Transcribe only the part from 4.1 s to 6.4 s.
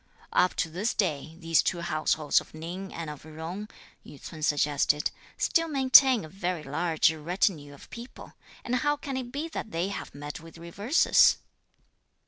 ts'un suggested, "still maintain a